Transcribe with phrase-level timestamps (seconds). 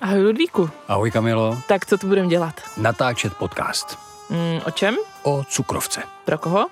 [0.00, 0.70] Ahoj Ludvíku.
[0.88, 1.58] Ahoj Kamilo.
[1.68, 2.54] Tak co tu budeme dělat?
[2.76, 3.98] Natáčet podcast.
[4.30, 4.96] Mm, o čem?
[5.22, 6.02] O cukrovce.
[6.24, 6.66] Pro koho?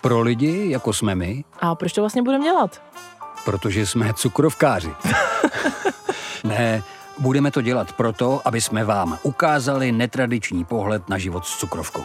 [0.00, 1.44] Pro lidi, jako jsme my.
[1.60, 2.82] A proč to vlastně budeme dělat?
[3.44, 4.90] Protože jsme cukrovkáři.
[6.44, 6.82] ne,
[7.18, 12.04] budeme to dělat proto, aby jsme vám ukázali netradiční pohled na život s cukrovkou.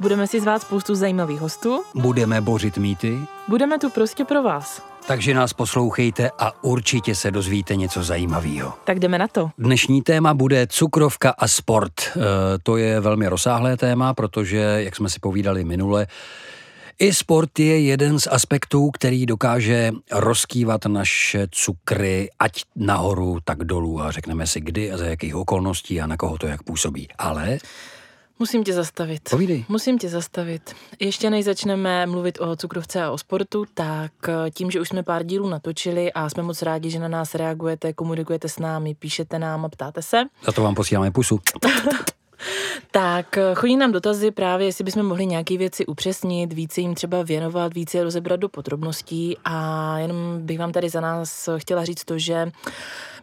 [0.00, 1.82] Budeme si zvát spoustu zajímavých hostů.
[1.94, 3.18] Budeme bořit mýty.
[3.48, 4.91] Budeme tu prostě pro vás.
[5.06, 8.74] Takže nás poslouchejte a určitě se dozvíte něco zajímavého.
[8.84, 9.50] Tak jdeme na to.
[9.58, 11.92] Dnešní téma bude cukrovka a sport.
[12.00, 12.20] E,
[12.62, 16.06] to je velmi rozsáhlé téma, protože, jak jsme si povídali minule,
[16.98, 24.02] i sport je jeden z aspektů, který dokáže rozkývat naše cukry, ať nahoru, tak dolů
[24.02, 27.08] a řekneme si kdy a za jakých okolností a na koho to jak působí.
[27.18, 27.58] Ale
[28.42, 29.28] Musím tě zastavit.
[29.30, 29.64] Povídej.
[29.68, 30.74] Musím tě zastavit.
[31.00, 35.02] Ještě než začneme mluvit o cukrovce a o sportu, tak eh, tím, že už jsme
[35.02, 39.38] pár dílů natočili a jsme moc rádi, že na nás reagujete, komunikujete s námi, píšete
[39.38, 41.40] nám a ptáte se, za to vám posíláme pusu.
[42.90, 47.22] Tak eh, chodí nám dotazy právě, jestli bychom mohli nějaké věci upřesnit, více jim třeba
[47.22, 52.04] věnovat, více je rozebrat do podrobností a jenom bych vám tady za nás chtěla říct
[52.04, 52.52] to, že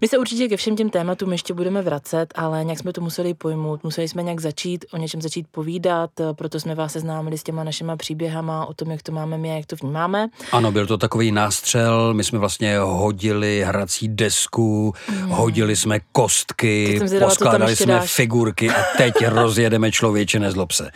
[0.01, 3.33] my se určitě ke všem těm tématům ještě budeme vracet, ale nějak jsme to museli
[3.33, 7.43] pojmout, museli jsme nějak začít, o něčem začít povídat, eh, proto jsme vás seznámili s
[7.43, 10.27] těma našima příběhama o tom, jak to máme my a jak to vnímáme.
[10.51, 15.29] Ano, byl to takový nástřel, my jsme vlastně hodili hrací desku, mm.
[15.29, 18.13] hodili jsme kostky, poskládali jsme dáš.
[18.13, 20.91] figurky a teď rozjedeme člověče, nezlob se.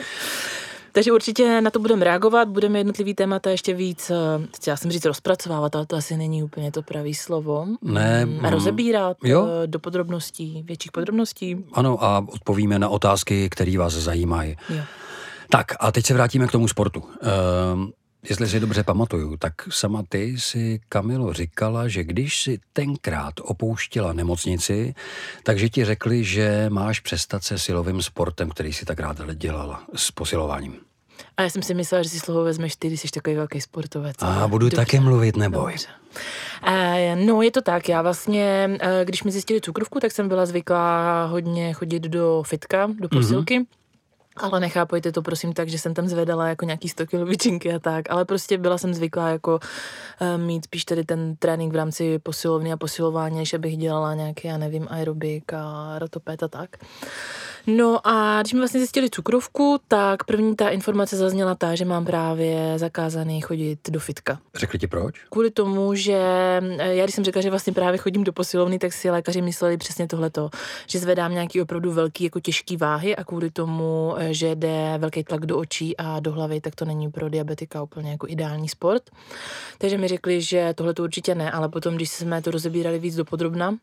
[0.92, 4.16] Takže určitě na to budeme reagovat, budeme jednotlivý témata ještě víc, eh,
[4.56, 7.66] chtěla jsem říct rozpracovávat, ale to asi není úplně to pravý slovo.
[7.82, 8.46] Ne, Mm, mm.
[8.46, 9.48] rozebírat Jo.
[9.64, 11.58] eh, do podrobností, větších podrobností.
[11.74, 14.56] Ano, a odpovíme na otázky, které vás zajímají.
[14.70, 14.84] Jo.
[15.50, 17.04] Tak a teď se vrátíme k tomu sportu.
[17.22, 17.92] Ehm,
[18.30, 24.14] jestli si dobře pamatuju, tak sama ty si, Kamilo, říkala, že když si tenkrát opouštěla
[24.14, 24.96] nemocnici,
[25.44, 30.12] takže ti řekli, že máš přestat se silovým sportem, který si tak ráda dělala, s
[30.12, 30.76] posilováním.
[31.38, 34.16] A já jsem si myslela, že si slovo vezmeš ty, když jsi takový velký sportovec.
[34.20, 34.76] A budu dobře.
[34.76, 35.72] také mluvit, neboj.
[35.72, 35.88] Dobře.
[36.64, 37.90] Eh, No, je to tak.
[37.90, 42.90] Já vlastně, eh, když mi zjistili cukrovku, tak jsem byla zvyklá hodně chodit do fitka,
[43.00, 43.60] do posilky.
[43.60, 43.83] Mm-hmm.
[44.38, 47.80] Ale nechápejte to prosím tak, že jsem tam zvedala jako nějaký 100 kg vyčinky a
[47.80, 49.60] tak, ale prostě byla jsem zvyklá jako
[50.22, 54.48] uh, mít spíš tady ten trénink v rámci posilovny a posilování, než abych dělala nějaký,
[54.48, 56.78] já nevím, aerobik a rotopet a tak.
[57.68, 62.06] No a když mi vlastně zjistili cukrovku, tak první ta informace zazněla ta, že mám
[62.06, 64.40] právě zakázaný chodit do fitka.
[64.56, 65.16] Řekli ti proč?
[65.30, 66.14] Kvůli tomu, že
[66.80, 69.78] eh, já když jsem řekla, že vlastně právě chodím do posilovny, tak si lékaři mysleli
[69.78, 70.50] přesně tohleto,
[70.88, 75.24] že zvedám nějaký opravdu velký jako těžký váhy a kvůli tomu, eh, že jde velký
[75.24, 79.04] tlak do očí a do hlavy, tak to není pro diabetika úplně jako ideální sport.
[79.78, 83.16] Takže mi řekli, že tohle to určitě ne, ale potom, když jsme to rozebírali víc
[83.16, 83.76] do podrobna,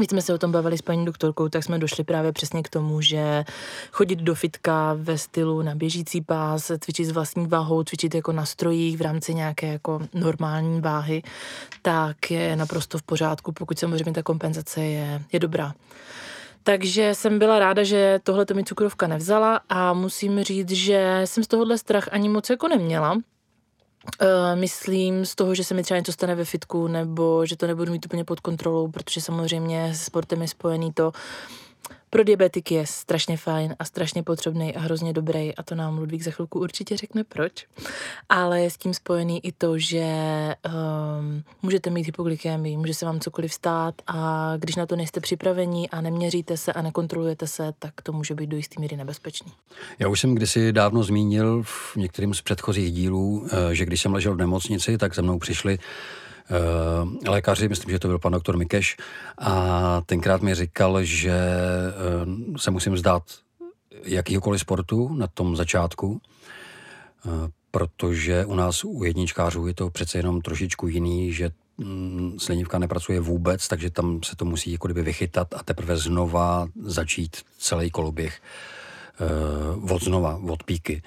[0.00, 2.68] Víc jsme se o tom bavili s paní doktorkou, tak jsme došli právě přesně k
[2.68, 3.44] tomu, že
[3.92, 8.44] chodit do fitka ve stylu na běžící pás, cvičit s vlastní váhou, cvičit jako na
[8.44, 11.22] strojích v rámci nějaké jako normální váhy,
[11.82, 15.74] tak je naprosto v pořádku, pokud samozřejmě ta kompenzace je, je dobrá.
[16.62, 21.44] Takže jsem byla ráda, že tohle to mi cukrovka nevzala a musím říct, že jsem
[21.44, 23.18] z tohohle strach ani moc jako neměla.
[24.22, 27.66] Uh, myslím z toho, že se mi třeba něco stane ve fitku, nebo že to
[27.66, 31.12] nebudu mít úplně pod kontrolou, protože samozřejmě se sportem je spojený to,
[32.10, 36.22] pro diabetiky je strašně fajn a strašně potřebný a hrozně dobrý a to nám Ludvík
[36.22, 37.66] za chvilku určitě řekne proč.
[38.28, 40.04] Ale je s tím spojený i to, že
[41.20, 45.88] um, můžete mít hypoglykemii, může se vám cokoliv stát a když na to nejste připraveni
[45.88, 49.52] a neměříte se a nekontrolujete se, tak to může být do jistý míry nebezpečný.
[49.98, 54.14] Já už jsem kdysi dávno zmínil v některým z předchozích dílů, eh, že když jsem
[54.14, 55.78] ležel v nemocnici, tak za mnou přišli
[57.26, 58.96] lékaři, myslím, že to byl pan doktor Mikeš,
[59.38, 63.22] a tenkrát mi říkal, že eh, se musím vzdát
[64.04, 66.20] jakýhokoliv sportu na tom začátku,
[67.26, 67.30] eh,
[67.70, 73.20] protože u nás u jedničkářů je to přece jenom trošičku jiný, že mm, slinivka nepracuje
[73.20, 78.40] vůbec, takže tam se to musí jako kdyby vychytat a teprve znova začít celý koloběh
[79.90, 81.02] od znova, od píky.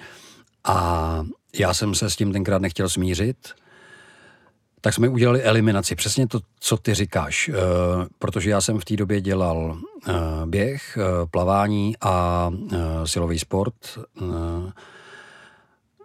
[0.64, 1.26] A
[1.58, 3.54] já jsem se s tím tenkrát nechtěl smířit,
[4.84, 5.94] tak jsme udělali eliminaci.
[5.94, 7.48] Přesně to, co ty říkáš.
[7.48, 7.54] Uh,
[8.18, 9.78] protože já jsem v té době dělal
[10.08, 10.14] uh,
[10.46, 12.50] běh, uh, plavání a
[13.04, 13.74] silový sport,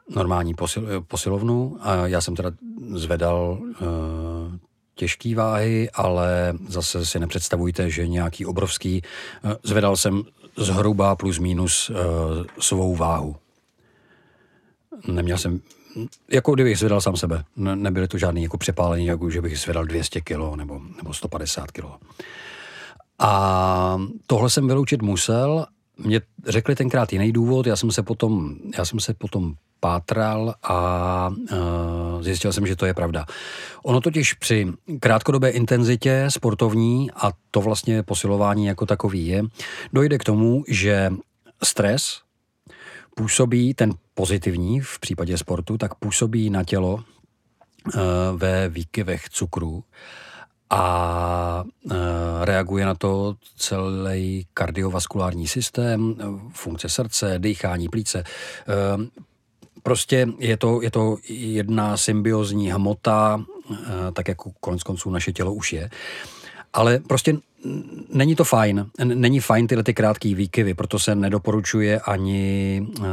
[0.10, 1.78] normální posil, posilovnu.
[1.80, 2.52] A já jsem teda
[2.94, 3.60] zvedal
[4.96, 9.02] těžké váhy, ale zase si nepředstavujte, že nějaký obrovský.
[9.64, 10.24] Zvedal jsem
[10.58, 11.92] zhruba plus minus
[12.60, 13.36] svou váhu.
[15.08, 15.62] Neměl jsem,
[16.32, 17.44] jako kdybych zvedal sám sebe.
[17.56, 21.72] Ne, nebyly to žádný jako přepálení, jako že bych zvedal 200 kilo nebo, nebo 150
[21.72, 21.98] kilo.
[23.20, 23.98] A
[24.28, 25.66] tohle jsem vyloučit musel.
[25.98, 31.30] Mě řekli tenkrát jiný důvod, já jsem se potom, já jsem se potom pátral a
[31.52, 33.26] uh, zjistil jsem, že to je pravda.
[33.84, 34.68] Ono totiž při
[35.00, 39.44] krátkodobé intenzitě sportovní, a to vlastně posilování jako takový je,
[39.94, 41.14] dojde k tomu, že
[41.64, 42.22] stres
[43.16, 47.02] působí, ten pozitivní v případě sportu, tak působí na tělo uh,
[48.36, 49.84] ve výkyvech cukru
[50.70, 51.94] a uh,
[52.42, 56.16] reaguje na to celý kardiovaskulární systém,
[56.54, 58.24] funkce srdce, dýchání, plíce.
[58.98, 59.06] Uh,
[59.84, 63.78] Prostě je to, je to jedna symbiozní hmota, eh,
[64.14, 65.90] tak jako konec konců naše tělo už je.
[66.74, 67.38] Ale prostě
[68.14, 68.86] není to fajn.
[69.04, 73.06] Není fajn tyhle ty krátké výkyvy, proto se nedoporučuje ani uh,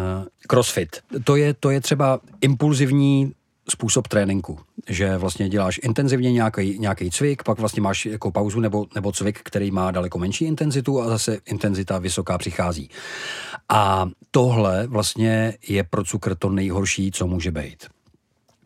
[0.49, 0.97] crossfit.
[1.25, 3.33] To je, to je třeba impulzivní
[3.69, 4.59] způsob tréninku,
[4.89, 9.41] že vlastně děláš intenzivně nějaký, nějaký cvik, pak vlastně máš jako pauzu nebo, nebo cvik,
[9.43, 12.91] který má daleko menší intenzitu a zase intenzita vysoká přichází.
[13.69, 17.87] A tohle vlastně je pro cukr to nejhorší, co může být.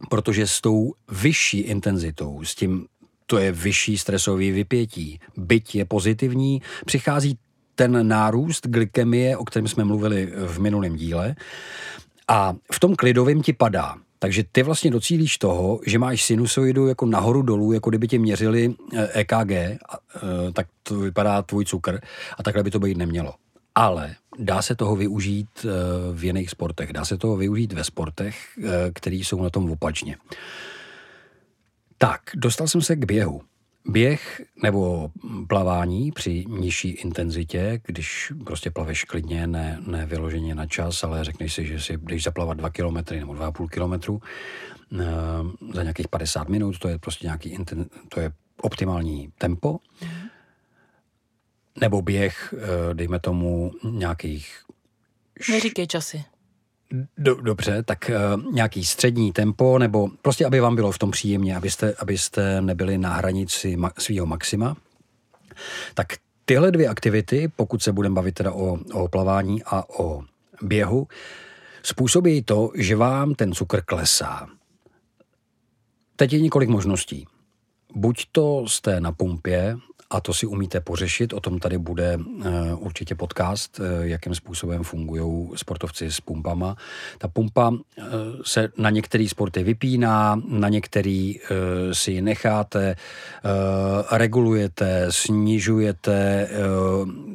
[0.08, 2.87] Protože s tou vyšší intenzitou, s tím,
[3.30, 7.38] to je vyšší stresový vypětí, byť je pozitivní, přichází
[7.74, 11.34] ten nárůst glykemie, o kterém jsme mluvili v minulém díle,
[12.28, 13.94] a v tom klidovém ti padá.
[14.18, 18.74] Takže ty vlastně docílíš toho, že máš sinusoidu jako nahoru dolů, jako kdyby tě měřili
[19.14, 19.78] EKG, eh, e
[20.16, 22.00] eh, tak to vypadá tvůj cukr
[22.38, 23.34] a takhle by to být nemělo.
[23.74, 25.68] Ale dá se toho využít eh,
[26.12, 26.92] v jiných sportech.
[26.92, 28.36] Dá se toho využít ve sportech,
[28.94, 30.16] které jsou na tom opačně.
[32.02, 33.43] Tak, dostal jsem se k běhu.
[33.85, 35.11] Běh nebo
[35.49, 41.55] plavání při nižší intenzitě, když prostě plaveš klidně, ne, ne vyloženě na čas, ale řekneš
[41.55, 44.19] si, že si jdeš zaplavat 2 km nebo 2,5 km
[45.00, 45.05] eh,
[45.75, 47.58] za nějakých 50 minut, to je prostě nějaký,
[48.08, 48.32] to je
[48.62, 49.79] optimální tempo.
[51.81, 54.64] Nebo běh, eh, dejme tomu, nějakých...
[55.50, 56.25] Neříkej časy.
[57.19, 61.56] Do, dobře, tak uh, nějaký střední tempo, nebo prostě, aby vám bylo v tom příjemně,
[61.56, 64.76] abyste, abyste nebyli na hranici ma, svého maxima.
[65.94, 66.06] Tak
[66.44, 70.22] tyhle dvě aktivity, pokud se budeme bavit teda o, o plavání a o
[70.62, 71.08] běhu,
[71.82, 74.48] způsobí to, že vám ten cukr klesá.
[76.16, 77.26] Teď je několik možností.
[77.94, 79.76] Buď to jste na pumpě
[80.10, 81.32] a to si umíte pořešit.
[81.32, 82.46] O tom tady bude uh,
[82.78, 86.76] určitě podcast, uh, jakým způsobem fungují sportovci s pumpama.
[87.18, 87.76] Ta pumpa uh,
[88.44, 91.40] se na některé sporty vypíná, na některý
[91.92, 92.96] si ji necháte,
[94.10, 96.48] regulujete, snižujete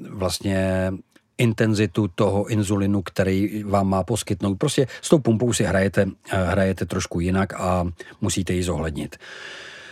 [0.10, 0.92] vlastně
[1.38, 4.56] intenzitu toho inzulinu, který vám má poskytnout.
[4.56, 7.88] Prostě s tou pumpou si hrajete, hrajete trošku jinak a
[8.21, 9.18] musíte ji zohlednit.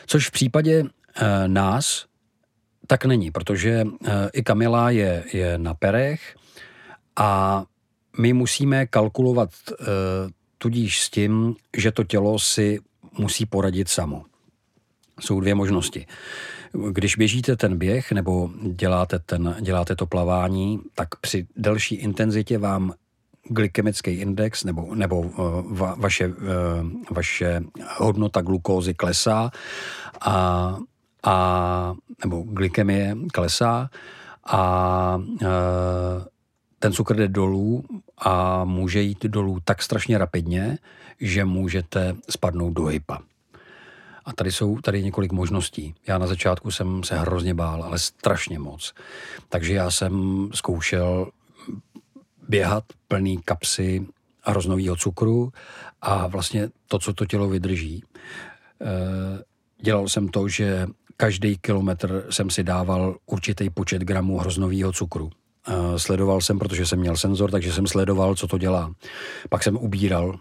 [0.05, 0.83] Což v případě
[1.47, 2.05] nás,
[2.87, 6.35] tak není, protože eh, i Kamila je, je na perech
[7.15, 7.63] a
[8.19, 9.75] my musíme kalkulovat eh,
[10.57, 12.79] tudíž s tím, že to tělo si
[13.17, 14.25] musí poradit samo.
[15.19, 16.05] Jsou dvě možnosti.
[16.91, 22.93] Když běžíte ten běh nebo děláte, ten, děláte to plavání, tak při delší intenzitě vám
[23.43, 26.33] glykemický index nebo, nebo uh, va, vaše,
[27.11, 27.63] vaše
[27.97, 29.51] hodnota glukózy klesá
[30.21, 30.77] a
[31.23, 31.93] a,
[32.23, 33.89] nebo glykemie klesá
[34.45, 35.47] a e,
[36.79, 37.83] ten cukr jde dolů
[38.17, 40.77] a může jít dolů tak strašně rapidně,
[41.19, 43.19] že můžete spadnout do hypa.
[44.25, 45.95] A tady jsou tady několik možností.
[46.07, 48.93] Já na začátku jsem se hrozně bál, ale strašně moc.
[49.49, 51.31] Takže já jsem zkoušel
[52.47, 54.07] běhat plný kapsy
[54.41, 55.53] hroznového cukru
[56.01, 58.03] a vlastně to, co to tělo vydrží.
[58.81, 59.43] E,
[59.81, 65.29] dělal jsem to, že každý kilometr jsem si dával určitý počet gramů hroznového cukru.
[65.97, 68.93] Sledoval jsem, protože jsem měl senzor, takže jsem sledoval, co to dělá.
[69.49, 70.35] Pak jsem ubíral,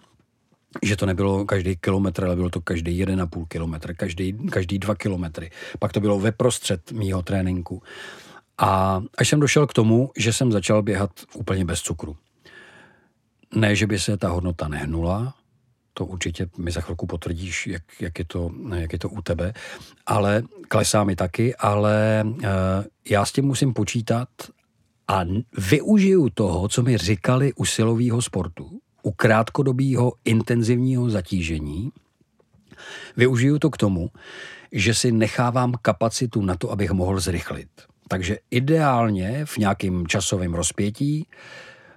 [0.83, 4.79] že to nebylo každý kilometr, ale bylo to každý jeden a půl kilometr, každý, každý
[4.79, 5.51] dva kilometry.
[5.79, 7.83] Pak to bylo ve prostřed mýho tréninku.
[8.59, 12.17] A až jsem došel k tomu, že jsem začal běhat úplně bez cukru.
[13.55, 15.35] Ne, že by se ta hodnota nehnula,
[15.95, 19.53] to určitě mi za chvilku potvrdíš, jak, jak, je, to, jak je to u tebe,
[20.07, 22.41] ale klesá mi taky, ale uh,
[23.09, 24.29] já s tím musím počítat
[25.09, 25.21] a
[25.71, 31.93] využiju toho, co mi říkali u silového sportu, u krátkodobého intenzivního zatížení,
[33.17, 34.11] využiju to k tomu,
[34.73, 37.69] že si nechávám kapacitu na to, abych mohl zrychlit.
[38.09, 41.27] Takže ideálně v nějakém časovém rozpětí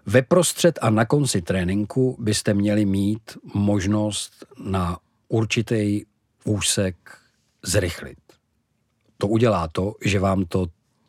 [0.05, 4.97] ve prostřed a na konci tréninku byste měli mít možnost na
[5.27, 6.01] určitý
[6.43, 6.95] úsek
[7.63, 8.17] zrychlit.
[9.17, 10.65] To udělá to, že vám to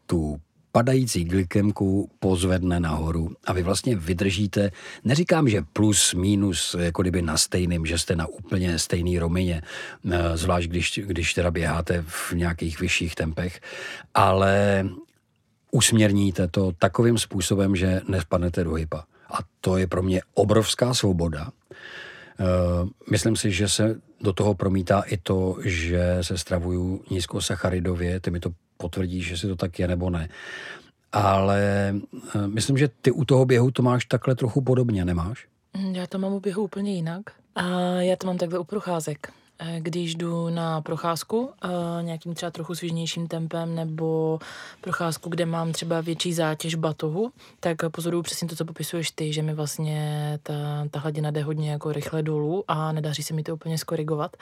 [0.06, 0.40] tu
[0.72, 4.70] padající glykemku pozvedne nahoru a vy vlastně vydržíte,
[5.04, 10.36] neříkám, že plus, minus, jako kdyby na stejným, že jste na úplně stejný romině, eh,
[10.36, 13.60] zvlášť když, když teda běháte v nějakých vyšších tempech,
[14.14, 14.84] ale
[15.70, 19.04] usměrníte to takovým způsobem, že nespadnete do hypa.
[19.30, 21.50] A to je pro mě obrovská svoboda.
[22.40, 22.44] Eh,
[23.10, 28.40] myslím si, že se do toho promítá i to, že se stravuju nízkosacharidově, ty mi
[28.40, 30.28] to potvrdí, že si to tak je nebo ne.
[31.12, 31.94] Ale
[32.34, 35.46] eh, myslím, že ty u toho běhu to máš takhle trochu podobně, nemáš?
[35.92, 37.22] Já to mám u běhu úplně jinak.
[37.54, 37.68] A
[38.00, 39.32] já to mám takhle u procházek.
[39.58, 41.68] Eh, když jdu na procházku eh,
[42.02, 44.38] nějakým třeba trochu svižnějším tempem nebo
[44.80, 49.42] procházku, kde mám třeba větší zátěž batohu, tak pozoruju přesně to, co popisuješ ty, že
[49.42, 50.54] mi vlastně ta,
[50.90, 54.36] ta hladina jde hodně jako rychle dolů a nedaří se mi to úplně skorigovat.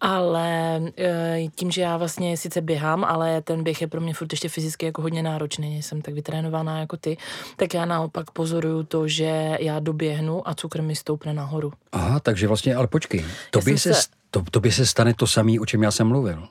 [0.00, 4.32] Ale eh, tím, že já vlastně sice běhám, ale ten běh je pro mě furt
[4.32, 7.16] ještě fyzicky jako hodně náročný, jsem tak vytrénovaná jako ty,
[7.56, 11.72] tak já naopak pozoruju to, že já doběhnu a cukr mi stoupne nahoru.
[11.92, 13.94] Aha, takže vlastně, ale počkej, to by se...
[13.94, 16.48] se to, by se stane to samé, o čem já jsem mluvil.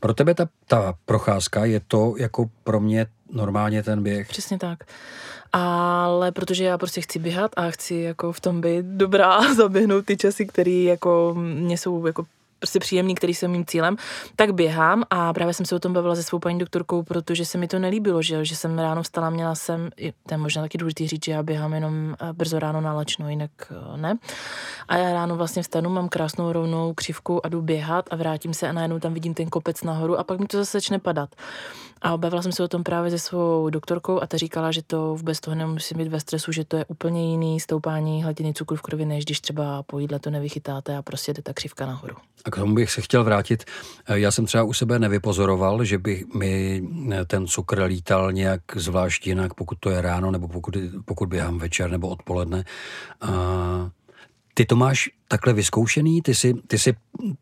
[0.00, 4.28] Pro tebe ta, ta procházka je to jako pro mě normálně ten běh.
[4.28, 4.78] Přesně tak.
[5.52, 10.06] Ale protože já prostě chci běhat a chci jako v tom být dobrá a zaběhnout
[10.06, 12.26] ty časy, které jako mě jsou jako
[12.60, 13.96] prostě příjemný, který jsem mým cílem,
[14.36, 17.58] tak běhám a právě jsem se o tom bavila se svou paní doktorkou, protože se
[17.58, 19.90] mi to nelíbilo, že, že jsem ráno vstala, měla jsem,
[20.26, 23.28] to je možná taky důležité říct, že já běhám jenom eh, brzo ráno na lačno,
[23.28, 24.18] jinak eh, ne.
[24.88, 28.68] A já ráno vlastně vstanu, mám krásnou rovnou křivku a jdu běhat a vrátím se
[28.68, 31.30] a najednou tam vidím ten kopec nahoru a pak mi to zase začne padat.
[32.02, 35.14] A bavila jsem se o tom právě se svou doktorkou a ta říkala, že to
[35.14, 38.82] vůbec toho nemusí být ve stresu, že to je úplně jiný stoupání hladiny cukru v
[38.82, 42.16] krvi, než když třeba po jídle to nevychytáte a prostě jde ta křivka nahoru.
[42.44, 43.64] A k tomu bych se chtěl vrátit.
[44.08, 46.82] Já jsem třeba u sebe nevypozoroval, že by mi
[47.26, 51.90] ten cukr lítal nějak zvlášť jinak, pokud to je ráno, nebo pokud, pokud běhám večer
[51.90, 52.64] nebo odpoledne.
[53.20, 53.30] A
[54.54, 56.22] ty to máš takhle vyzkoušený?
[56.22, 56.94] Ty jsi, ty jsi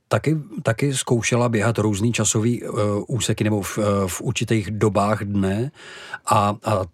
[0.08, 5.70] taky, taky zkoušela běhat různý časový uh, úseky nebo v, uh, v určitých dobách dne
[6.26, 6.84] a, a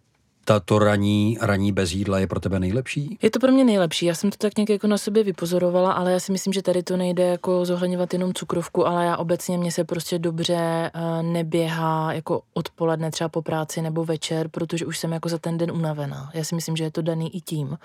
[0.45, 3.19] tato raní, raní bez jídla je pro tebe nejlepší?
[3.23, 4.07] Je to pro mě nejlepší.
[4.07, 6.83] Já jsem to tak nějak jako na sobě vypozorovala, ale já si myslím, že tady
[6.83, 12.13] to nejde jako zohledňovat jenom cukrovku, ale já obecně mě se prostě dobře uh, neběhá
[12.13, 16.31] jako odpoledne třeba po práci nebo večer, protože už jsem jako za ten den unavená.
[16.35, 17.79] Já si myslím, že je to daný i tím.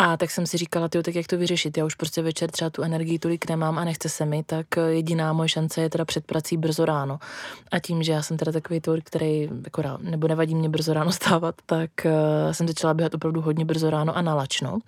[0.00, 1.76] A tak jsem si říkala, tyjo, tak jak to vyřešit?
[1.76, 5.32] Já už prostě večer třeba tu energii tolik nemám a nechce se mi, tak jediná
[5.32, 7.18] moje šance je teda před prací brzo ráno.
[7.70, 11.12] A tím, že já jsem teda takový tvor, který jako nebo nevadí mě brzo ráno
[11.22, 14.78] stávat, tak uh, jsem začala běhat opravdu hodně brzo ráno a nalačno.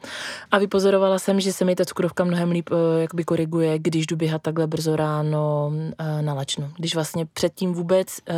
[0.51, 4.17] A vypozorovala jsem, že se mi ta cukrovka mnohem líp uh, jakoby koriguje, když jdu
[4.17, 6.73] běhat takhle brzo ráno uh, nalačno.
[6.77, 8.35] Když vlastně předtím vůbec uh,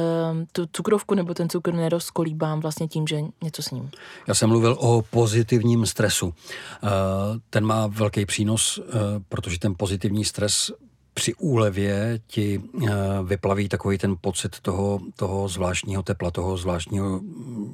[0.52, 3.90] tu cukrovku nebo ten cukr nerozkolíbám vlastně tím, že něco s ním.
[4.28, 6.34] Já jsem mluvil o pozitivním stresu.
[6.84, 6.88] Eh,
[7.50, 8.92] ten má velký přínos, eh,
[9.28, 10.72] protože ten pozitivní stres
[11.14, 12.90] při úlevě ti eh,
[13.24, 17.20] vyplaví takový ten pocit toho, toho zvláštního tepla, toho zvláštního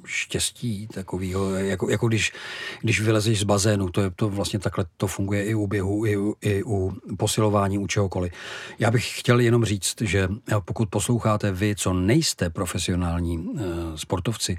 [0.05, 2.33] štěstí, takového, jako, jako když,
[2.81, 6.17] když vylezeš z bazénu, to, je, to vlastně takhle to funguje i u běhu, i,
[6.41, 8.33] i u posilování, u čehokoliv.
[8.79, 10.29] Já bych chtěl jenom říct, že
[10.65, 13.49] pokud posloucháte vy, co nejste profesionální
[13.97, 14.59] sportovci,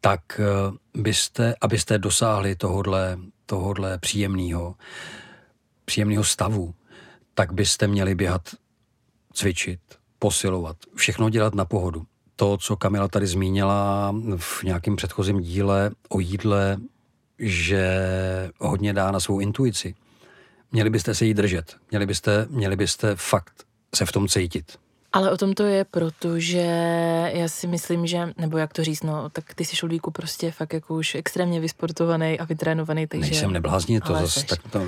[0.00, 0.40] tak
[0.94, 3.18] byste, abyste dosáhli tohodle
[3.50, 4.74] tohohle příjemného,
[5.84, 6.74] příjemného stavu,
[7.34, 8.54] tak byste měli běhat,
[9.32, 9.80] cvičit,
[10.18, 12.06] posilovat, všechno dělat na pohodu.
[12.36, 16.76] To, co Kamila tady zmínila v nějakém předchozím díle o jídle,
[17.38, 17.84] že
[18.58, 19.94] hodně dá na svou intuici.
[20.72, 21.76] Měli byste se jí držet.
[21.90, 23.64] Měli byste, měli byste fakt
[23.94, 24.78] se v tom cítit.
[25.12, 26.66] Ale o tom to je, protože
[27.34, 30.72] já si myslím, že, nebo jak to říct, no, tak ty jsi šulíku prostě fakt
[30.72, 33.30] jako už extrémně vysportovaný a vytrénovaný, takže...
[33.30, 34.80] Nejsem neblázní, to zase tak to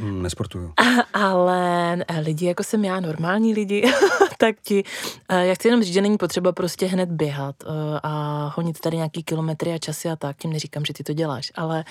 [0.00, 0.72] nesportuju.
[1.14, 3.92] Ale lidi, jako jsem já, normální lidi,
[4.38, 4.84] tak ti,
[5.28, 7.66] eh, já chci jenom říct, že není potřeba prostě hned běhat eh,
[8.02, 11.52] a honit tady nějaký kilometry a časy a tak, tím neříkám, že ty to děláš,
[11.54, 11.84] ale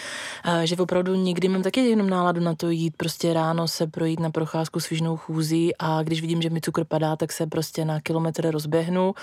[0.64, 4.30] že opravdu nikdy mám taky jenom náladu na to jít prostě ráno se projít na
[4.30, 8.02] procházku s chůzí a když vidím, že mi cukr padá, tak se prostě prostě na
[8.02, 9.14] kilometr rozběhnu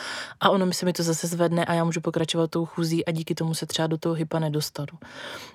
[0.40, 3.10] a ono mi se mi to zase zvedne a já můžu pokračovat tou chůzí a
[3.10, 4.98] díky tomu se třeba do toho hypa nedostanu.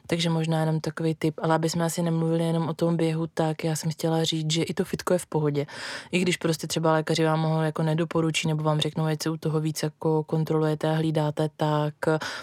[0.08, 3.63] Takže možná jenom takový tip, ale aby jsme asi nemluvili jenom o tom běhu, tak
[3.63, 5.65] já jsem chtěla říct, že i to fitko je v pohodě.
[6.12, 9.38] I když prostě třeba lékaři vám ho jako nedoporučí nebo vám řeknou, ať se u
[9.38, 11.94] toho víc jako kontrolujete a hlídáte, tak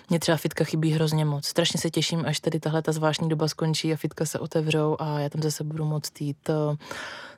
[0.08, 1.46] mě třeba fitka chybí hrozně moc.
[1.46, 5.20] Strašně se těším, až tady tahle ta zvláštní doba skončí a fitka se otevřou a
[5.20, 6.50] já tam zase budu moct jít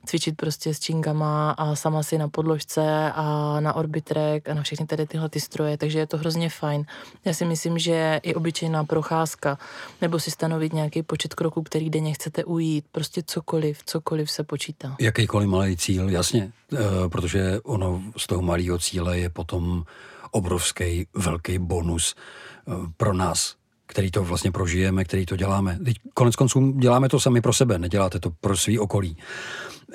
[0.09, 4.87] cvičit prostě s činkama a sama si na podložce a na orbitrek a na všechny
[4.87, 6.85] tady tyhle ty stroje, takže je to hrozně fajn.
[7.25, 9.59] Já si myslím, že i obyčejná procházka,
[10.00, 14.97] nebo si stanovit nějaký počet kroků, který denně chcete ujít, prostě cokoliv, cokoliv se počítá.
[15.00, 19.85] Jakýkoliv malý cíl, jasně, e, protože ono z toho malého cíle je potom
[20.31, 25.79] obrovský, velký bonus e, pro nás, který to vlastně prožijeme, který to děláme.
[25.85, 29.17] Teď konec konců děláme to sami pro sebe, neděláte to pro svý okolí.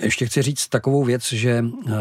[0.01, 1.91] Ještě chci říct takovou věc, že uh,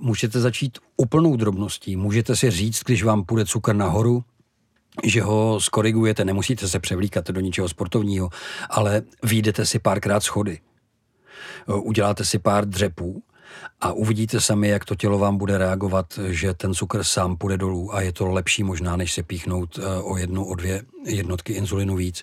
[0.00, 1.96] můžete začít úplnou drobností.
[1.96, 4.24] Můžete si říct, když vám půjde cukr nahoru,
[5.04, 8.30] že ho skorigujete, nemusíte se převlíkat do ničeho sportovního,
[8.70, 10.60] ale výjdete si párkrát schody.
[11.66, 13.22] Uděláte si pár dřepů
[13.80, 17.94] a uvidíte sami, jak to tělo vám bude reagovat, že ten cukr sám půjde dolů
[17.94, 21.96] a je to lepší možná, než se píchnout eh, o jednu, o dvě jednotky inzulinu
[21.96, 22.22] víc.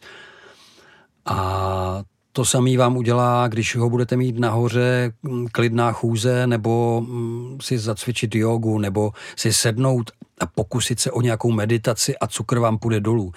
[1.25, 2.03] A
[2.37, 7.77] to samý vám udělá, když ho budete mít nahoře mm, klidná chůze, nebo mm, si
[7.77, 12.99] zacvičit jogu, nebo si sednout a pokusit se o nějakou meditaci a cukr vám půjde
[12.99, 13.31] dolů.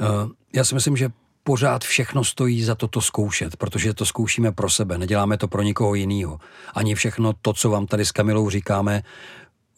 [0.00, 0.04] Eh,
[0.52, 1.10] já si myslím, že
[1.44, 5.62] pořád všechno stojí za to to zkoušet, protože to zkoušíme pro sebe, neděláme to pro
[5.62, 6.38] nikoho jiného.
[6.74, 9.02] Ani všechno to, co vám tady s Kamilou říkáme,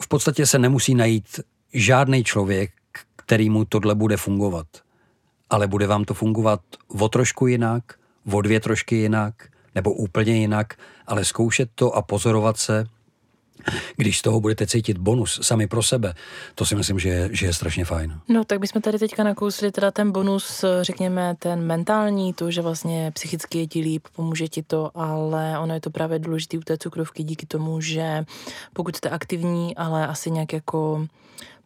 [0.02, 1.40] v podstatě se nemusí najít
[1.72, 2.70] žádný člověk,
[3.16, 4.66] který mu tohle bude fungovat.
[5.50, 6.60] Ale bude vám to fungovat
[7.00, 7.97] o trošku jinak,
[8.32, 9.34] o dvě trošky jinak,
[9.74, 10.74] nebo úplně jinak,
[11.06, 12.86] ale zkoušet to a pozorovat se–
[13.96, 16.14] když z toho budete cítit bonus sami pro sebe,
[16.54, 18.20] to si myslím, že je, že je strašně fajn.
[18.28, 23.10] No tak bychom tady teďka nakousli teda ten bonus, řekněme ten mentální, to, že vlastně
[23.14, 26.78] psychicky je ti líp, pomůže ti to, ale ono je to právě důležité u té
[26.78, 28.24] cukrovky díky tomu, že
[28.72, 31.06] pokud jste aktivní, ale asi nějak jako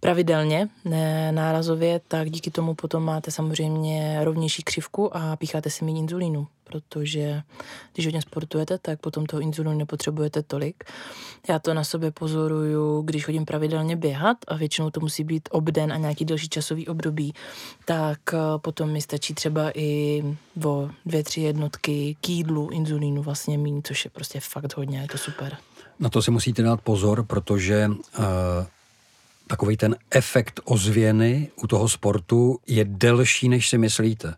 [0.03, 6.01] pravidelně, ne nárazově, tak díky tomu potom máte samozřejmě rovnější křivku a pícháte si méně
[6.01, 7.43] inzulínu, protože
[7.95, 10.85] když hodně sportujete, tak potom toho inzulínu nepotřebujete tolik.
[11.49, 15.93] Já to na sobě pozoruju, když chodím pravidelně běhat a většinou to musí být obden
[15.93, 17.35] a nějaký delší časový období,
[17.85, 20.23] tak eh, potom mi stačí třeba i
[20.65, 25.09] o dvě, tři jednotky k jídlu inzulínu vlastně méně, což je prostě fakt hodně, je
[25.09, 25.57] to super.
[25.99, 28.25] Na to si musíte dát pozor, protože uh
[29.53, 34.35] takový ten efekt ozvěny u toho sportu je delší, než si myslíte.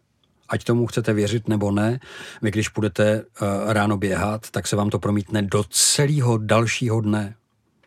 [0.49, 2.01] Ať tomu chcete věřit nebo ne,
[2.43, 7.35] vy když budete uh, ráno běhat, tak se vám to promítne do celého dalšího dne.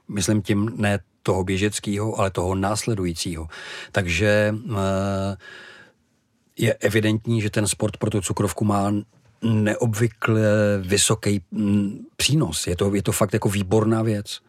[0.08, 3.48] Myslím tím ne toho běžeckého, ale toho následujícího.
[3.92, 4.76] Takže uh,
[6.58, 8.92] je evidentní, že ten sport pro tu cukrovku má
[9.42, 10.42] neobvykle
[10.82, 12.68] vysoký mm, přínos.
[12.68, 14.40] Je to, je to fakt jako výborná věc.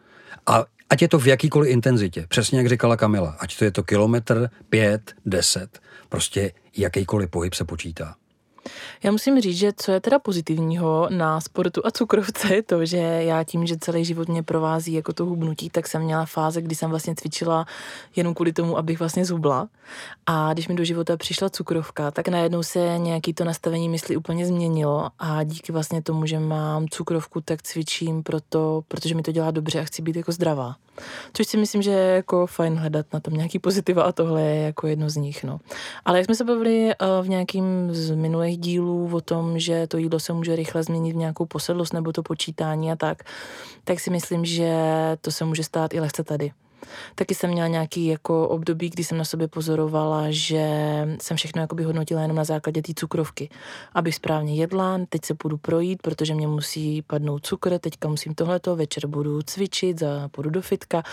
[0.47, 3.83] A Ať je to v jakýkoliv intenzitě, přesně jak říkala Kamila, ať to je to
[3.83, 8.15] kilometr, pět, deset, prostě jakýkoliv pohyb se počítá.
[9.03, 12.97] Já musím říct, že co je teda pozitivního na sportu a cukrovce je to, že
[12.97, 16.75] já tím, že celý život mě provází jako to hubnutí, tak jsem měla fáze, kdy
[16.75, 17.65] jsem vlastně cvičila
[18.15, 19.67] jenom kvůli tomu, abych vlastně zhubla.
[20.25, 24.45] A když mi do života přišla cukrovka, tak najednou se nějaký to nastavení mysli úplně
[24.45, 29.51] změnilo a díky vlastně tomu, že mám cukrovku, tak cvičím proto, protože mi to dělá
[29.51, 30.75] dobře a chci být jako zdravá.
[31.33, 34.61] Což si myslím, že je jako fajn hledat na tom nějaký pozitiva a tohle je
[34.61, 35.43] jako jedno z nich.
[35.43, 35.59] No.
[36.05, 39.97] Ale jak jsme se bavili eh, v nějakým z minulých dílů o tom, že to
[39.97, 43.23] jídlo se může rychle změnit v nějakou posedlost nebo to počítání a tak,
[43.83, 44.73] tak si myslím, že
[45.21, 46.51] to se může stát i lehce tady.
[47.15, 50.67] Taky jsem měla nějaký jako období, kdy jsem na sobě pozorovala, že
[51.21, 53.49] jsem všechno jakoby hodnotila jenom na základě té cukrovky.
[53.93, 58.75] Abych správně jedla, teď se půjdu projít, protože mě musí padnout cukr, teďka musím tohleto,
[58.75, 61.03] večer budu cvičit, za, půjdu do fitka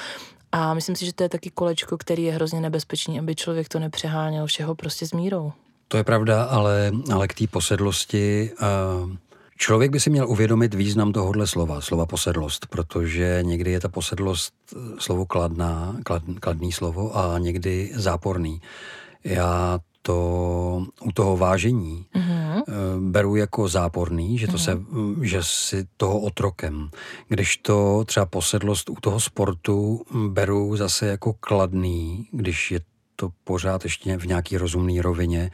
[0.52, 3.78] a myslím si, že to je taky kolečko, který je hrozně nebezpečný, aby člověk to
[3.78, 5.52] nepřeháněl všeho prostě s mírou.
[5.88, 9.10] To je pravda, ale, ale k té posedlosti uh
[9.56, 14.54] Člověk by si měl uvědomit význam tohohle slova, slova posedlost, protože někdy je ta posedlost
[14.72, 18.60] eh, slovo kladná, klad, kladný slovo a někdy záporný.
[19.24, 22.62] Já to u toho vážení mm-hmm.
[23.10, 24.64] beru jako záporný, že, to mm-hmm.
[24.64, 26.90] se, mm, že si toho otrokem.
[27.28, 32.80] Když to třeba posedlost u toho sportu beru zase jako kladný, když je
[33.16, 35.50] to pořád ještě v nějaký rozumný rovině,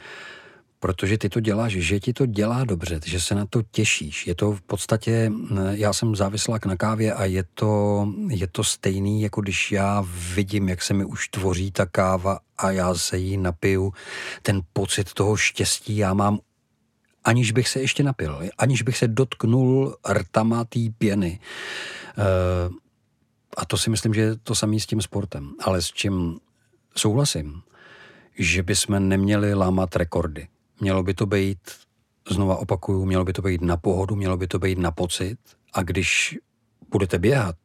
[0.83, 4.27] protože ty to děláš, že ti to dělá dobře, že se na to těšíš.
[4.27, 5.31] Je to v podstatě,
[5.71, 10.03] já jsem závislák na kávě a je to, je to stejný, jako když já
[10.35, 13.93] vidím, jak se mi už tvoří ta káva a já se jí napiju.
[14.41, 16.39] Ten pocit toho štěstí já mám
[17.23, 21.39] aniž bych se ještě napil, aniž bych se dotknul rtama té pěny.
[22.17, 22.75] Uh,
[23.57, 25.51] a to si myslím, že je to samé s tím sportem.
[25.59, 26.39] Ale s čím
[26.95, 27.61] souhlasím,
[28.39, 30.47] že bychom neměli lámat rekordy.
[30.79, 31.59] Mělo by to být,
[32.29, 35.37] znova opakuju, mělo by to být na pohodu, mělo by to být na pocit
[35.73, 36.39] a když
[36.89, 37.55] budete běhat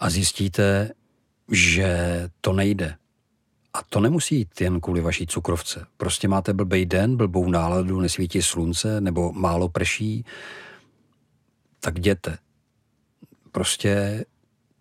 [0.00, 0.90] a zjistíte,
[1.52, 1.88] že
[2.40, 2.96] to nejde.
[3.74, 5.86] A to nemusí jít jen kvůli vaší cukrovce.
[5.96, 10.24] Prostě máte blbej den, blbou náladu, nesvítí slunce nebo málo prší,
[11.80, 12.38] tak jděte.
[13.52, 14.24] Prostě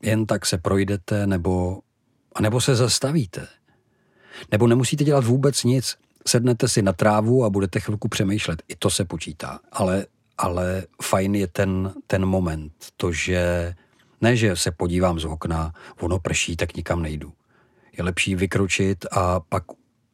[0.01, 1.79] jen tak se projdete nebo,
[2.35, 3.47] a nebo se zastavíte.
[4.51, 5.97] Nebo nemusíte dělat vůbec nic.
[6.27, 8.63] Sednete si na trávu a budete chvilku přemýšlet.
[8.67, 9.59] I to se počítá.
[9.71, 10.05] Ale,
[10.37, 12.73] ale fajn je ten, ten moment.
[12.97, 13.73] To, že
[14.21, 17.33] ne, že se podívám z okna, ono prší, tak nikam nejdu.
[17.97, 19.63] Je lepší vykročit a pak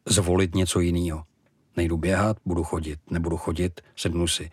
[0.06, 1.24] zvolit něco jiného.
[1.76, 2.98] Nejdu běhat, budu chodit.
[3.10, 4.50] Nebudu chodit, sednu si.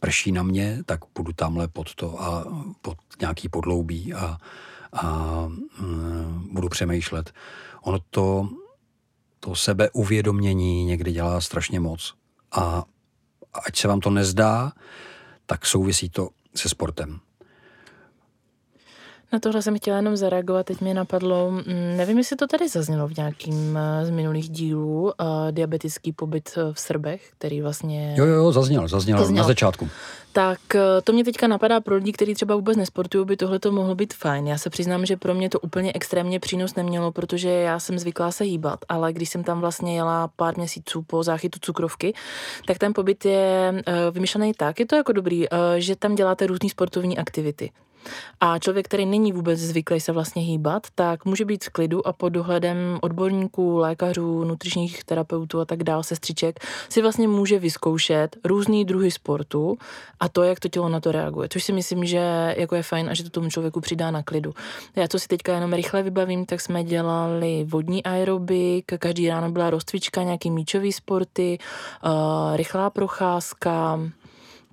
[0.00, 2.44] Prší na mě, tak budu tamhle pod to a
[2.82, 4.38] pod nějaký podloubí a,
[4.92, 5.46] a
[5.80, 7.32] mm, budu přemýšlet.
[7.82, 8.48] Ono to,
[9.46, 12.14] to sebeuvědomění někdy dělá strašně moc.
[12.52, 12.84] A
[13.66, 14.72] ať se vám to nezdá,
[15.46, 17.20] tak souvisí to se sportem.
[19.32, 21.62] Na tohle jsem chtěla jenom zareagovat, teď mě napadlo, mm,
[21.96, 25.12] nevím, jestli to tady zaznělo v nějakým eh, z minulých dílů, uh,
[25.50, 28.14] diabetický pobyt eh, v Srbech, který vlastně...
[28.18, 29.42] Jo, jo, zazněl, zazněl, zazněl.
[29.42, 29.88] na začátku.
[30.32, 30.58] Tak
[31.04, 34.14] to mě teďka napadá pro lidi, kteří třeba vůbec nesportují, by tohle to mohlo být
[34.14, 34.46] fajn.
[34.46, 38.30] Já se přiznám, že pro mě to úplně extrémně přínos nemělo, protože já jsem zvyklá
[38.30, 42.14] se hýbat, ale když jsem tam vlastně jela pár měsíců po záchytu cukrovky,
[42.66, 47.18] tak ten pobyt je vymyšlený tak, je to jako dobrý, že tam děláte různé sportovní
[47.18, 47.70] aktivity.
[48.40, 52.12] A člověk, který není vůbec zvyklý se vlastně hýbat, tak může být v klidu a
[52.12, 58.84] pod dohledem odborníků, lékařů, nutričních terapeutů a tak dál, sestřiček, si vlastně může vyzkoušet různý
[58.84, 59.78] druhy sportu
[60.20, 61.48] a to, jak to tělo na to reaguje.
[61.48, 64.52] Což si myslím, že jako je fajn a že to tomu člověku přidá na klidu.
[64.96, 69.70] Já co si teďka jenom rychle vybavím, tak jsme dělali vodní aerobik, každý ráno byla
[69.70, 71.58] rozcvička, nějaký míčový sporty,
[72.04, 74.00] uh, rychlá procházka,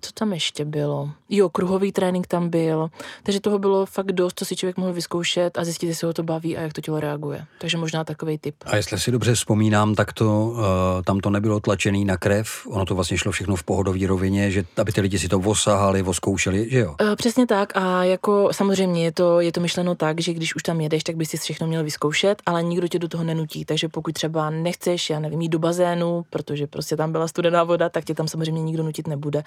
[0.05, 1.09] co tam ještě bylo?
[1.29, 2.89] Jo, kruhový trénink tam byl,
[3.23, 6.23] takže toho bylo fakt dost, co si člověk mohl vyzkoušet a zjistit, jestli ho to
[6.23, 7.45] baví a jak to tělo reaguje.
[7.59, 8.55] Takže možná takový typ.
[8.65, 10.59] A jestli si dobře vzpomínám, tak to, uh,
[11.05, 14.65] tam to nebylo tlačený na krev, ono to vlastně šlo všechno v pohodové rovině, že
[14.77, 16.95] aby ty lidi si to osahali, voskoušeli, že jo?
[17.01, 20.63] Uh, přesně tak a jako samozřejmě je to, je to myšleno tak, že když už
[20.63, 23.87] tam jedeš, tak bys si všechno měl vyzkoušet, ale nikdo tě do toho nenutí, takže
[23.87, 28.05] pokud třeba nechceš, já nevím, jít do bazénu, protože prostě tam byla studená voda, tak
[28.05, 29.43] tě tam samozřejmě nikdo nutit nebude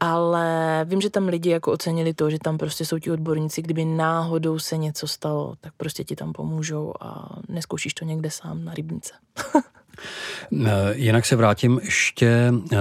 [0.00, 3.84] ale vím, že tam lidi jako ocenili to, že tam prostě jsou ti odborníci, kdyby
[3.84, 8.74] náhodou se něco stalo, tak prostě ti tam pomůžou a neskoušíš to někde sám na
[8.74, 9.12] rybnice.
[10.66, 12.76] Eh, jinak se vrátím ještě eh,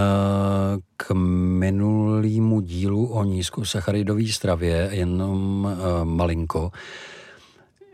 [0.97, 1.11] k
[1.59, 6.71] minulýmu dílu o nízkosacharidové stravě, jenom eh, malinko.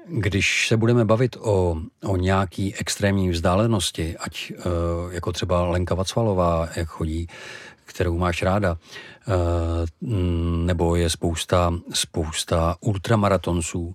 [0.08, 4.52] Když se budeme bavit o, o nějaký extrémní vzdálenosti, ať
[5.12, 7.28] jako třeba Lenka Vacvalová, jak chodí,
[7.94, 8.78] kterou máš ráda,
[9.28, 9.88] Eh,
[10.66, 13.94] nebo je spousta, spousta ultramaratonců.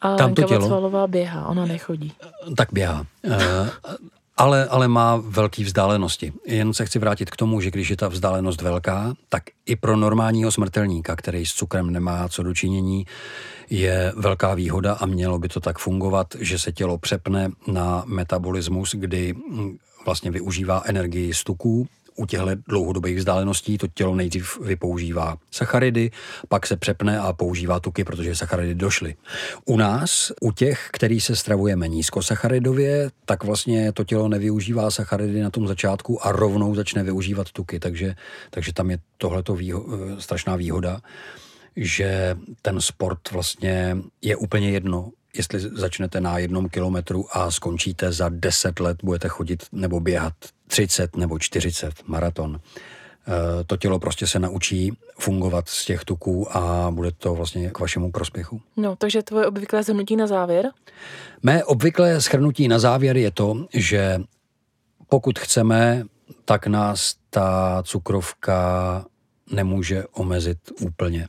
[0.00, 2.12] A Tam to tělo, běhá, ona nechodí.
[2.56, 3.06] Tak běhá.
[3.24, 3.70] Eh,
[4.36, 6.32] ale, ale má velké vzdálenosti.
[6.46, 9.96] Jen se chci vrátit k tomu, že když je ta vzdálenost velká, tak i pro
[9.96, 13.06] normálního smrtelníka, který s cukrem nemá co dočinění,
[13.70, 18.94] je velká výhoda a mělo by to tak fungovat, že se tělo přepne na metabolismus,
[18.94, 25.36] kdy hm, vlastně využívá energii z tuků, u těchto dlouhodobých vzdáleností to tělo nejdřív vypoužívá
[25.50, 26.10] sacharidy,
[26.48, 29.14] pak se přepne a používá tuky, protože sacharidy došly.
[29.64, 35.50] U nás, u těch, který se stravujeme nízkosacharidově, tak vlastně to tělo nevyužívá sacharidy na
[35.50, 38.14] tom začátku a rovnou začne využívat tuky, takže,
[38.50, 39.86] takže tam je tohleto výho-
[40.18, 41.00] strašná výhoda
[41.76, 48.28] že ten sport vlastně je úplně jedno, jestli začnete na jednom kilometru a skončíte za
[48.28, 50.34] 10 let, budete chodit nebo běhat
[50.72, 52.60] 30 nebo 40 maraton.
[52.60, 57.78] Eh, to tělo prostě se naučí fungovat z těch tuků a bude to vlastně k
[57.78, 58.60] vašemu prospěchu.
[58.76, 60.70] No, takže tvoje obvyklé shrnutí na závěr?
[61.42, 64.20] Mé obvyklé shrnutí na závěr je to, že
[65.08, 66.04] pokud chceme,
[66.44, 69.04] tak nás ta cukrovka
[69.50, 71.28] nemůže omezit úplně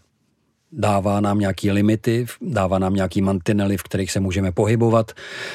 [0.74, 5.12] dává nám nějaký limity, dává nám nějaký mantinely, v kterých se můžeme pohybovat.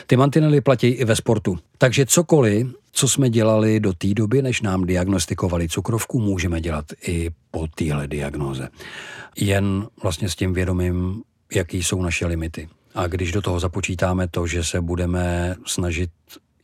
[0.06, 1.58] Ty mantinely platí i ve sportu.
[1.78, 2.66] Takže cokoliv,
[2.98, 8.06] co jsme dělali do té doby, než nám diagnostikovali cukrovku, můžeme dělat i po téhle
[8.08, 8.68] diagnoze.
[9.36, 11.22] Jen vlastně s tím vědomím,
[11.54, 12.68] jaký jsou naše limity.
[12.94, 16.10] A když do toho započítáme to, že se budeme snažit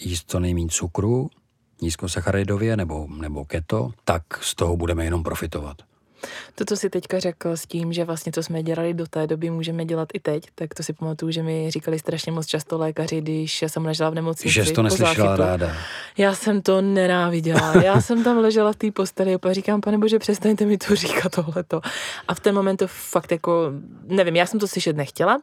[0.00, 1.30] jíst co nejméně cukru,
[1.82, 5.76] nízkosacharidově nebo, nebo keto, tak z toho budeme jenom profitovat.
[6.54, 9.50] To, co si teďka řekl s tím, že vlastně to jsme dělali do té doby,
[9.50, 13.20] můžeme dělat i teď, tak to si pamatuju, že mi říkali strašně moc často lékaři,
[13.20, 14.54] když jsem ležela v nemocnici.
[14.54, 15.76] Že jsi to neslyšela ráda.
[16.18, 17.82] Já jsem to nenáviděla.
[17.82, 21.32] Já jsem tam ležela v té posteli a říkám, pane bože, přestaňte mi to říkat
[21.32, 21.80] tohleto.
[22.28, 23.72] A v ten moment to fakt jako,
[24.06, 25.38] nevím, já jsem to slyšet nechtěla,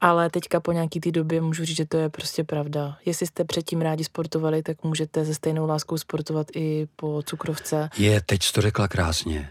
[0.00, 2.96] ale teďka po nějaký té době můžu říct, že to je prostě pravda.
[3.06, 7.88] Jestli jste předtím rádi sportovali, tak můžete se stejnou láskou sportovat i po cukrovce.
[7.98, 9.50] Je, teď to řekla krásně.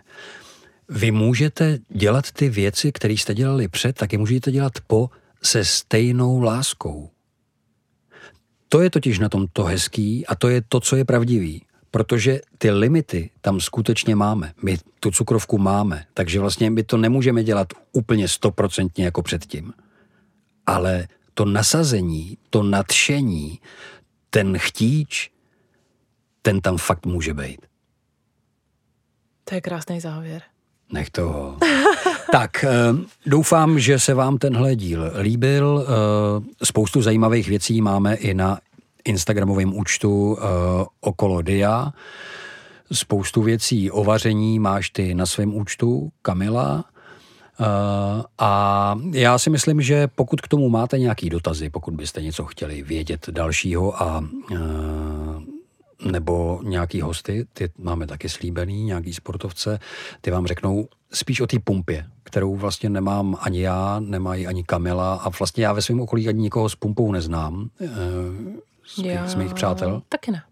[0.89, 5.09] Vy můžete dělat ty věci, které jste dělali před, tak je můžete dělat po
[5.43, 7.09] se stejnou láskou.
[8.69, 11.65] To je totiž na tom to hezký a to je to, co je pravdivý.
[11.91, 14.53] Protože ty limity tam skutečně máme.
[14.63, 19.73] My tu cukrovku máme, takže vlastně my to nemůžeme dělat úplně stoprocentně jako předtím.
[20.65, 23.59] Ale to nasazení, to nadšení,
[24.29, 25.31] ten chtíč,
[26.41, 27.65] ten tam fakt může být.
[29.43, 30.41] To je krásný závěr.
[30.91, 31.57] Nech toho.
[32.31, 32.69] tak, eh,
[33.25, 35.85] doufám, že se vám tenhle díl líbil.
[35.87, 38.59] Eh, spoustu zajímavých věcí máme i na
[39.05, 41.93] Instagramovém účtu eh, okolo Dia.
[42.91, 46.85] Spoustu věcí o vaření máš ty na svém účtu, Kamila.
[48.39, 52.83] A já si myslím, že pokud k tomu máte nějaký dotazy, pokud byste něco chtěli
[52.83, 54.23] vědět dalšího a
[56.05, 59.79] nebo nějaký hosty, ty máme taky slíbený, nějaký sportovce,
[60.21, 65.15] ty vám řeknou spíš o té pumpě, kterou vlastně nemám ani já, nemají ani Kamila
[65.15, 67.87] a vlastně já ve svém okolí ani nikoho s pumpou neznám, eh,
[68.85, 70.01] z, já, z mých přátel.
[70.09, 70.43] Taky ne.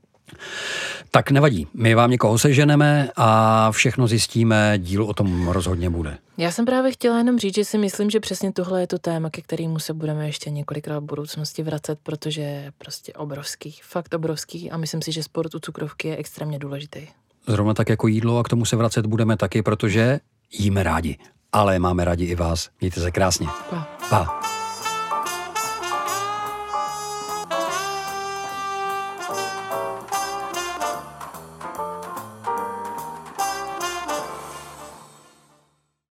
[1.11, 6.17] Tak nevadí, my vám někoho seženeme a všechno zjistíme, díl o tom rozhodně bude.
[6.37, 9.29] Já jsem právě chtěla jenom říct, že si myslím, že přesně tohle je to téma,
[9.29, 14.71] ke kterému se budeme ještě několikrát v budoucnosti vracet, protože je prostě obrovský, fakt obrovský
[14.71, 17.07] a myslím si, že sport u cukrovky je extrémně důležitý.
[17.47, 20.19] Zrovna tak jako jídlo a k tomu se vracet budeme taky, protože
[20.51, 21.17] jíme rádi.
[21.51, 22.69] Ale máme rádi i vás.
[22.81, 23.47] Mějte se krásně.
[23.69, 23.87] Pa.
[24.09, 24.56] Pa.